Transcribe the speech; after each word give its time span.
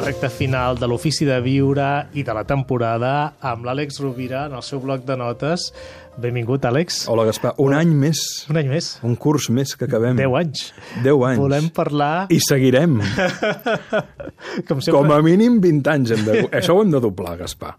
recta 0.00 0.28
final 0.30 0.76
de 0.78 0.86
l'Ofici 0.88 1.26
de 1.26 1.36
Viure 1.40 2.06
i 2.16 2.22
de 2.26 2.34
la 2.36 2.42
temporada 2.48 3.10
amb 3.44 3.66
l'Àlex 3.66 4.00
Rovira 4.02 4.46
en 4.50 4.56
el 4.58 4.64
seu 4.66 4.80
bloc 4.82 5.04
de 5.08 5.16
notes. 5.18 5.70
Benvingut, 6.20 6.64
Àlex. 6.68 7.04
Hola, 7.12 7.26
Gaspar. 7.28 7.54
Un 7.62 7.74
any 7.76 7.92
més. 7.96 8.20
Un 8.50 8.60
any 8.60 8.70
més. 8.70 8.94
Un 9.06 9.16
curs 9.20 9.50
més 9.52 9.74
que 9.76 9.88
acabem. 9.88 10.16
Deu 10.18 10.36
anys. 10.38 10.70
Deu 11.04 11.26
anys. 11.28 11.42
Volem 11.42 11.68
parlar... 11.76 12.26
I 12.32 12.40
seguirem. 12.44 12.98
Com, 14.68 14.80
sempre... 14.80 14.96
Com 14.96 15.12
a 15.12 15.20
mínim 15.24 15.60
20 15.64 15.92
anys. 15.92 16.16
Hem 16.16 16.24
de... 16.28 16.40
Això 16.56 16.76
ho 16.76 16.82
hem 16.84 16.94
de 16.94 17.02
doblar, 17.04 17.36
Gaspar. 17.42 17.76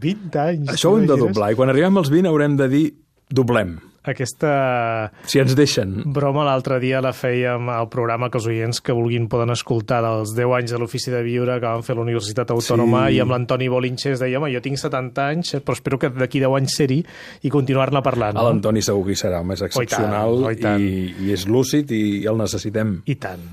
20 0.00 0.40
anys. 0.46 0.74
Això 0.76 0.94
ho 0.94 0.98
hem 1.00 1.08
de 1.10 1.20
doblar. 1.20 1.52
I 1.52 1.60
quan 1.60 1.72
arribem 1.72 2.00
als 2.00 2.12
20 2.12 2.32
haurem 2.32 2.56
de 2.60 2.68
dir 2.72 2.84
doblem. 3.28 3.76
Aquesta 4.02 5.12
Si 5.28 5.38
ens 5.38 5.52
deixen. 5.56 6.02
broma 6.12 6.44
l'altre 6.46 6.78
dia 6.80 7.02
la 7.04 7.12
fèiem 7.12 7.68
al 7.68 7.88
programa 7.92 8.30
que 8.30 8.38
els 8.38 8.46
oients 8.48 8.80
que 8.80 8.94
vulguin 8.96 9.26
poden 9.28 9.50
escoltar 9.52 10.00
dels 10.02 10.32
10 10.34 10.54
anys 10.56 10.72
de 10.72 10.78
l'Ofici 10.80 11.10
de 11.12 11.20
Viure 11.22 11.58
que 11.60 11.66
van 11.66 11.82
fer 11.84 11.92
a 11.94 11.98
la 11.98 12.06
Universitat 12.06 12.50
Autònoma 12.50 13.08
Sí. 13.08 13.16
i 13.16 13.20
amb 13.20 13.30
l'Antoni 13.32 13.68
Bolinxes 13.68 14.18
deia, 14.20 14.38
home, 14.38 14.50
jo 14.54 14.60
tinc 14.64 14.78
70 14.78 15.26
anys, 15.28 15.54
però 15.60 15.72
espero 15.76 15.98
que 15.98 16.08
d'aquí 16.08 16.40
10 16.40 16.56
anys 16.56 16.76
ser-hi 16.76 17.04
i 17.42 17.50
continuar-ne 17.50 18.00
parlant. 18.02 18.36
A 18.36 18.42
l'Antoni 18.48 18.80
segur 18.82 19.04
que 19.04 19.12
hi 19.12 19.20
serà, 19.20 19.40
home, 19.40 19.52
és 19.54 19.62
excepcional 19.62 20.44
oh, 20.44 20.50
i 20.50 20.56
tant. 20.56 20.80
i, 20.80 21.14
i 21.26 21.32
és 21.32 21.46
lúcid 21.46 21.90
i, 21.92 22.22
i 22.22 22.26
el 22.26 22.38
necessitem. 22.40 23.02
I 23.04 23.14
tant. 23.16 23.44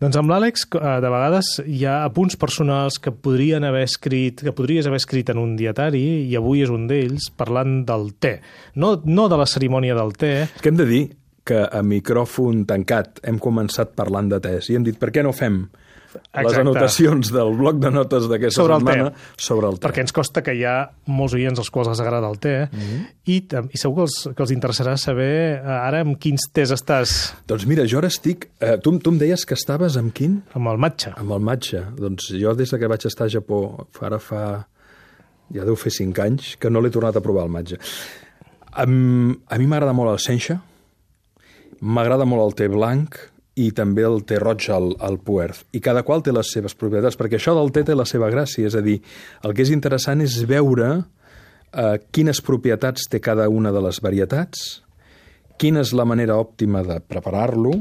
Doncs 0.00 0.16
amb 0.16 0.30
l'Àlex, 0.30 0.64
eh, 0.80 1.00
de 1.04 1.10
vegades 1.12 1.60
hi 1.66 1.84
ha 1.84 2.04
apunts 2.04 2.36
personals 2.40 2.98
que 2.98 3.12
podrien 3.12 3.64
haver 3.64 3.82
escrit, 3.84 4.40
que 4.40 4.52
podries 4.56 4.86
haver 4.88 4.96
escrit 4.96 5.28
en 5.28 5.38
un 5.38 5.56
dietari, 5.56 6.24
i 6.30 6.36
avui 6.36 6.62
és 6.64 6.70
un 6.72 6.86
d'ells, 6.88 7.28
parlant 7.36 7.84
del 7.84 8.14
te. 8.18 8.40
No, 8.76 9.00
no 9.04 9.28
de 9.28 9.36
la 9.36 9.44
cerimònia 9.46 9.89
del 9.94 10.12
te, 10.16 10.48
Que 10.62 10.68
hem 10.70 10.76
de 10.76 10.86
dir 10.86 11.02
que 11.44 11.62
a 11.64 11.82
micròfon 11.82 12.66
tancat 12.68 13.18
hem 13.26 13.38
començat 13.40 13.94
parlant 13.96 14.28
de 14.30 14.38
tes 14.40 14.68
i 14.70 14.76
hem 14.76 14.84
dit 14.84 14.98
per 15.00 15.10
què 15.10 15.22
no 15.24 15.32
fem 15.32 15.62
les 16.10 16.42
Exacte. 16.42 16.60
anotacions 16.60 17.28
del 17.32 17.52
bloc 17.56 17.76
de 17.78 17.90
notes 17.94 18.24
d'aquesta 18.28 18.60
Sobre 18.60 18.74
el 18.74 18.80
setmana 18.82 19.12
sobre 19.38 19.68
el 19.70 19.78
te. 19.78 19.86
perquè 19.86 20.00
ens 20.02 20.12
costa 20.12 20.42
que 20.42 20.54
hi 20.58 20.64
ha 20.66 20.90
molts 21.06 21.34
oients 21.38 21.58
als 21.62 21.70
quals 21.70 21.86
els 21.88 22.00
agrada 22.02 22.28
el 22.28 22.38
te, 22.42 22.68
Mhm. 22.72 23.06
i, 23.30 23.40
tam- 23.46 23.68
i 23.72 23.78
segur 23.78 23.94
que 23.96 24.02
els, 24.02 24.28
que 24.36 24.42
els 24.42 24.50
interessarà 24.50 24.96
saber 24.98 25.30
eh, 25.54 25.62
ara 25.64 26.00
amb 26.00 26.18
quins 26.18 26.48
tes 26.52 26.70
estàs 26.74 27.32
Doncs 27.46 27.64
mira, 27.66 27.86
jo 27.86 27.98
ara 27.98 28.08
estic... 28.08 28.50
Eh, 28.60 28.76
tu, 28.82 28.96
tu 28.98 29.10
em 29.10 29.18
deies 29.18 29.44
que 29.46 29.54
estaves 29.54 29.96
amb 29.96 30.12
quin? 30.12 30.42
amb 30.52 30.66
el 30.68 30.78
matxa. 30.78 31.14
Amb 31.16 31.30
el 31.32 31.40
matxa. 31.40 31.84
Doncs 31.96 32.32
jo 32.34 32.54
des 32.54 32.70
de 32.70 32.78
que 32.78 32.86
vaig 32.90 33.06
estar 33.06 33.26
a 33.26 33.30
Japó, 33.30 33.86
ara 34.02 34.18
fa... 34.18 34.66
ja 35.54 35.64
deu 35.64 35.74
fer 35.76 35.90
cinc 35.90 36.18
anys, 36.18 36.56
que 36.58 36.70
no 36.70 36.80
l'he 36.80 36.90
tornat 36.90 37.16
a 37.16 37.20
provar 37.20 37.44
el 37.44 37.50
matxa. 37.50 37.76
A, 38.72 38.84
a 38.84 39.58
mi 39.58 39.66
m'agrada 39.66 39.94
molt 39.96 40.14
el 40.14 40.22
sencha, 40.22 40.60
m'agrada 41.80 42.26
molt 42.28 42.44
el 42.44 42.56
te 42.58 42.68
blanc 42.70 43.18
i 43.60 43.70
també 43.76 44.04
el 44.06 44.22
te 44.28 44.38
roig 44.40 44.68
al, 44.72 44.92
al 45.02 45.18
puerth. 45.24 45.64
I 45.74 45.82
cada 45.84 46.04
qual 46.06 46.22
té 46.24 46.32
les 46.32 46.52
seves 46.54 46.76
propietats, 46.78 47.18
perquè 47.18 47.40
això 47.40 47.54
del 47.56 47.72
te 47.74 47.84
té 47.88 47.96
la 47.96 48.06
seva 48.08 48.30
gràcia. 48.32 48.68
És 48.70 48.76
a 48.78 48.84
dir, 48.84 49.00
el 49.44 49.56
que 49.56 49.64
és 49.66 49.72
interessant 49.74 50.22
és 50.24 50.38
veure 50.48 50.90
eh, 51.00 51.96
quines 52.14 52.40
propietats 52.46 53.08
té 53.10 53.20
cada 53.20 53.48
una 53.50 53.72
de 53.74 53.82
les 53.84 54.00
varietats, 54.04 54.82
quina 55.60 55.82
és 55.84 55.92
la 55.92 56.06
manera 56.08 56.38
òptima 56.40 56.84
de 56.86 57.00
preparar-lo 57.04 57.74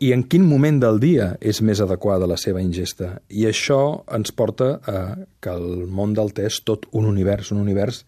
i 0.00 0.12
en 0.14 0.22
quin 0.30 0.44
moment 0.46 0.78
del 0.80 1.00
dia 1.02 1.32
és 1.42 1.58
més 1.60 1.82
adequada 1.82 2.28
la 2.30 2.38
seva 2.40 2.62
ingesta. 2.62 3.16
I 3.28 3.48
això 3.50 4.04
ens 4.14 4.32
porta 4.32 4.76
a 4.86 5.00
que 5.42 5.52
el 5.52 5.88
món 5.90 6.14
del 6.16 6.30
te 6.32 6.46
és 6.48 6.62
tot 6.64 6.86
un 6.94 7.08
univers, 7.10 7.50
un 7.52 7.60
univers 7.64 8.04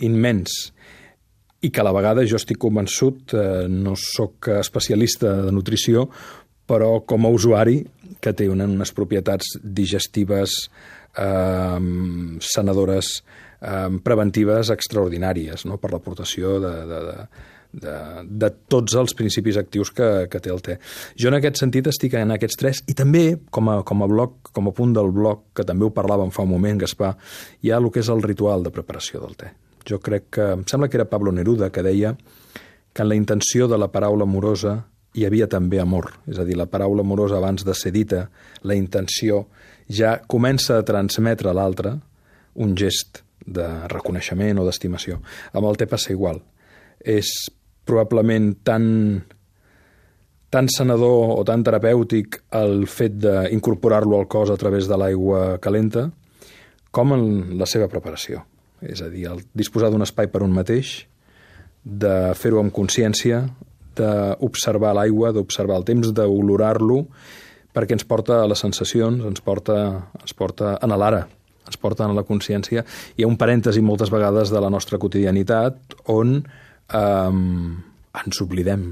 immens 0.00 0.70
i 1.60 1.70
que 1.70 1.82
a 1.82 1.84
la 1.84 1.92
vegada 1.92 2.24
jo 2.26 2.38
estic 2.40 2.60
convençut, 2.60 3.34
eh, 3.34 3.66
no 3.68 3.96
sóc 3.98 4.48
especialista 4.60 5.34
de 5.44 5.52
nutrició, 5.52 6.08
però 6.70 7.00
com 7.04 7.26
a 7.26 7.34
usuari 7.34 7.80
que 8.22 8.32
té 8.36 8.48
una, 8.48 8.68
unes 8.68 8.92
propietats 8.96 9.56
digestives, 9.62 10.56
eh, 11.18 11.78
sanadores, 12.40 13.22
eh, 13.60 13.88
preventives 14.04 14.70
extraordinàries 14.70 15.66
no? 15.66 15.78
per 15.80 15.92
l'aportació 15.92 16.58
de, 16.62 16.74
de, 16.90 17.00
de, 17.08 17.16
de, 17.84 17.96
de 18.44 18.50
tots 18.72 18.96
els 18.98 19.14
principis 19.18 19.58
actius 19.60 19.92
que, 19.94 20.10
que 20.30 20.42
té 20.42 20.52
el 20.52 20.62
te. 20.64 20.78
Jo 21.18 21.30
en 21.30 21.38
aquest 21.40 21.60
sentit 21.62 21.90
estic 21.90 22.16
en 22.18 22.36
aquests 22.36 22.60
tres 22.60 22.84
i 22.90 22.96
també 22.98 23.24
com 23.50 23.72
a, 23.72 23.80
com 23.86 24.04
a 24.04 24.10
bloc, 24.10 24.52
com 24.54 24.70
a 24.70 24.76
punt 24.76 24.94
del 24.96 25.10
bloc, 25.14 25.50
que 25.56 25.66
també 25.66 25.86
ho 25.86 25.94
parlàvem 25.94 26.32
fa 26.34 26.46
un 26.46 26.54
moment, 26.54 26.80
Gaspar, 26.84 27.16
hi 27.62 27.72
ha 27.72 27.82
el 27.82 27.90
que 27.90 28.04
és 28.04 28.12
el 28.12 28.22
ritual 28.26 28.64
de 28.66 28.74
preparació 28.74 29.22
del 29.24 29.36
te. 29.36 29.52
Jo 29.88 30.00
crec 30.02 30.28
que, 30.36 30.46
em 30.56 30.64
sembla 30.68 30.88
que 30.88 30.98
era 30.98 31.08
Pablo 31.08 31.32
Neruda 31.32 31.70
que 31.70 31.82
deia 31.82 32.16
que 32.92 33.02
en 33.02 33.08
la 33.08 33.16
intenció 33.18 33.68
de 33.68 33.78
la 33.78 33.90
paraula 33.92 34.26
amorosa 34.26 34.76
hi 35.14 35.24
havia 35.26 35.48
també 35.50 35.80
amor. 35.80 36.12
És 36.30 36.38
a 36.38 36.44
dir, 36.46 36.56
la 36.58 36.68
paraula 36.70 37.02
amorosa 37.06 37.38
abans 37.38 37.64
de 37.66 37.74
ser 37.74 37.92
dita, 37.94 38.28
la 38.62 38.76
intenció 38.78 39.46
ja 39.90 40.18
comença 40.26 40.78
a 40.78 40.86
transmetre 40.86 41.50
a 41.50 41.56
l'altre 41.56 41.96
un 42.54 42.76
gest 42.78 43.22
de 43.46 43.66
reconeixement 43.90 44.60
o 44.60 44.66
d'estimació. 44.66 45.20
Amb 45.54 45.66
el 45.70 45.78
te 45.80 45.88
passa 45.90 46.12
igual. 46.12 46.42
És 47.00 47.30
probablement 47.86 48.52
tan 48.66 48.86
tan 50.50 50.66
sanador 50.66 51.36
o 51.38 51.42
tan 51.46 51.62
terapèutic 51.62 52.40
el 52.58 52.88
fet 52.90 53.20
d'incorporar-lo 53.22 54.18
al 54.18 54.26
cos 54.26 54.50
a 54.50 54.58
través 54.58 54.88
de 54.90 54.98
l'aigua 54.98 55.60
calenta 55.62 56.08
com 56.90 57.14
en 57.14 57.58
la 57.58 57.70
seva 57.70 57.86
preparació. 57.86 58.42
És 58.82 59.02
a 59.04 59.10
dir, 59.12 59.26
el 59.28 59.42
disposar 59.56 59.90
d'un 59.92 60.04
espai 60.04 60.30
per 60.32 60.42
un 60.44 60.54
mateix, 60.54 61.00
de 61.84 62.32
fer-ho 62.36 62.60
amb 62.60 62.72
consciència, 62.72 63.42
d'observar 63.96 64.94
l'aigua, 64.96 65.32
d'observar 65.36 65.80
el 65.80 65.86
temps, 65.88 66.12
d'olorar-lo, 66.16 67.02
perquè 67.74 67.96
ens 67.96 68.06
porta 68.08 68.40
a 68.42 68.48
les 68.50 68.62
sensacions, 68.62 69.24
ens 69.26 69.44
porta, 69.44 69.76
ens 70.20 70.34
porta 70.36 70.74
en 70.82 70.94
l'ara, 70.96 71.24
ens 71.66 71.78
porta 71.80 72.06
en 72.08 72.16
la 72.16 72.24
consciència. 72.26 72.84
Hi 73.16 73.24
ha 73.24 73.30
un 73.30 73.38
parèntesi 73.40 73.82
moltes 73.84 74.10
vegades 74.12 74.52
de 74.52 74.62
la 74.62 74.70
nostra 74.72 74.98
quotidianitat 74.98 75.96
on 76.10 76.38
eh, 76.40 77.32
ens 78.24 78.42
oblidem 78.42 78.90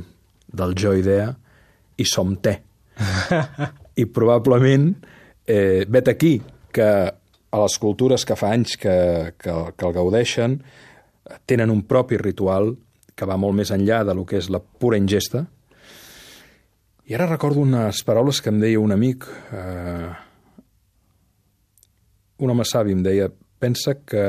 del 0.49 0.75
jo 0.79 0.95
idea 0.97 1.33
i 1.99 2.07
som 2.07 2.37
te. 2.43 2.59
I 4.03 4.05
probablement 4.15 4.93
eh, 5.47 5.85
vet 5.89 6.13
aquí 6.13 6.39
que 6.73 6.91
a 7.51 7.61
les 7.63 7.79
cultures 7.81 8.25
que 8.29 8.37
fa 8.37 8.53
anys 8.53 8.77
que, 8.81 8.97
que, 9.41 9.55
que 9.77 9.87
el 9.89 9.95
gaudeixen 9.97 10.59
tenen 11.49 11.71
un 11.73 11.83
propi 11.89 12.19
ritual 12.21 12.75
que 13.19 13.27
va 13.27 13.39
molt 13.41 13.57
més 13.59 13.73
enllà 13.75 14.03
de 14.07 14.15
lo 14.15 14.25
que 14.29 14.39
és 14.39 14.51
la 14.53 14.61
pura 14.61 14.99
ingesta. 15.01 15.45
I 17.09 17.17
ara 17.17 17.27
recordo 17.27 17.65
unes 17.65 18.03
paraules 18.05 18.43
que 18.45 18.53
em 18.53 18.61
deia 18.61 18.81
un 18.81 18.93
amic, 18.93 19.27
eh, 19.57 20.11
un 22.39 22.53
home 22.53 22.67
savi 22.69 22.95
em 22.95 23.03
deia, 23.03 23.31
pensa 23.59 23.97
que 24.07 24.25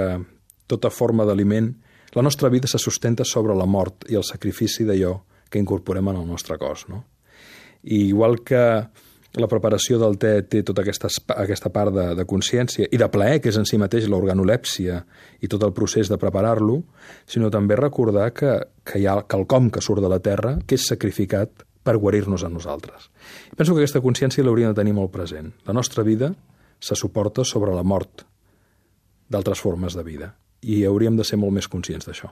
tota 0.70 0.90
forma 0.90 1.26
d'aliment, 1.28 1.70
la 2.16 2.24
nostra 2.26 2.50
vida 2.50 2.68
se 2.68 2.80
sustenta 2.82 3.26
sobre 3.26 3.54
la 3.58 3.68
mort 3.70 4.08
i 4.10 4.18
el 4.18 4.26
sacrifici 4.26 4.88
d'allò 4.88 5.20
que 5.50 5.62
incorporem 5.62 6.10
en 6.10 6.22
el 6.24 6.28
nostre 6.30 6.58
cos. 6.58 6.88
No? 6.90 7.04
I 7.84 8.08
igual 8.08 8.40
que 8.46 8.64
la 9.38 9.48
preparació 9.48 10.00
del 10.02 10.18
te 10.18 10.32
té 10.50 10.64
tota 10.66 10.82
aquesta, 10.82 11.10
aquesta 11.36 11.70
part 11.74 11.94
de, 11.94 12.06
de 12.18 12.26
consciència 12.26 12.88
i 12.90 12.98
de 12.98 13.10
plaer, 13.14 13.38
que 13.44 13.52
és 13.52 13.60
en 13.60 13.68
si 13.70 13.78
mateix 13.78 14.08
l'organolèpsia 14.10 15.04
i 15.42 15.50
tot 15.52 15.64
el 15.68 15.74
procés 15.78 16.10
de 16.10 16.18
preparar-lo, 16.18 16.80
sinó 17.30 17.52
també 17.54 17.78
recordar 17.78 18.32
que, 18.34 18.56
que 18.84 19.02
hi 19.02 19.06
ha 19.06 19.20
quelcom 19.30 19.70
que 19.70 19.84
surt 19.86 20.02
de 20.02 20.10
la 20.10 20.22
terra 20.24 20.58
que 20.66 20.80
és 20.80 20.88
sacrificat 20.90 21.66
per 21.86 21.98
guarir-nos 22.02 22.44
a 22.44 22.50
nosaltres. 22.50 23.10
Penso 23.56 23.76
que 23.76 23.84
aquesta 23.84 24.02
consciència 24.02 24.44
l'hauríem 24.44 24.74
de 24.74 24.82
tenir 24.82 24.96
molt 24.98 25.14
present. 25.14 25.54
La 25.70 25.78
nostra 25.78 26.04
vida 26.04 26.34
se 26.80 26.96
suporta 26.96 27.46
sobre 27.46 27.76
la 27.76 27.84
mort 27.84 28.26
d'altres 29.30 29.62
formes 29.62 29.94
de 29.94 30.04
vida 30.04 30.34
i 30.66 30.84
hauríem 30.86 31.16
de 31.16 31.24
ser 31.24 31.38
molt 31.40 31.54
més 31.56 31.70
conscients 31.70 32.10
d'això. 32.10 32.32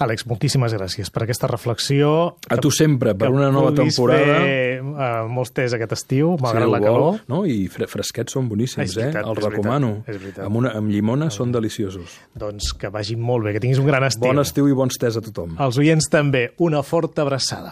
Àlex, 0.00 0.24
moltíssimes 0.24 0.72
gràcies 0.72 1.10
per 1.12 1.26
aquesta 1.26 1.46
reflexió. 1.50 2.36
A 2.48 2.56
tu 2.56 2.70
sempre, 2.72 3.12
per 3.14 3.28
una 3.28 3.50
nova 3.52 3.74
temporada. 3.76 4.38
fer 4.40 4.80
uh, 4.80 5.26
molts 5.28 5.52
tés 5.52 5.74
aquest 5.76 5.92
estiu, 5.92 6.38
malgrat 6.40 6.64
Si 6.64 6.70
la 6.72 6.80
calor. 6.80 7.00
vol, 7.02 7.18
No? 7.28 7.42
I 7.44 7.66
fre 7.68 7.84
fresquets 7.86 8.32
són 8.32 8.48
boníssims, 8.48 8.88
És 8.88 8.96
veritat, 8.96 9.20
eh? 9.26 9.28
Els 9.28 9.36
veritat, 9.36 9.52
recomano. 9.58 9.90
és 10.08 10.16
veritat. 10.16 10.46
Amb, 10.46 10.56
una, 10.56 10.70
amb 10.80 10.88
llimona 10.88 11.28
són 11.28 11.52
deliciosos. 11.52 12.16
Doncs 12.34 12.72
que 12.80 12.88
vagi 12.88 13.14
molt 13.20 13.44
bé, 13.44 13.52
que 13.52 13.60
tinguis 13.60 13.78
un 13.78 13.86
gran 13.92 14.02
estiu. 14.08 14.24
Bon 14.26 14.40
estiu 14.40 14.68
i 14.68 14.72
bons 14.72 14.96
tés 14.96 15.18
a 15.18 15.20
tothom. 15.20 15.52
Els 15.60 15.76
oients 15.76 16.08
també, 16.08 16.54
una 16.56 16.82
forta 16.82 17.20
abraçada. 17.20 17.68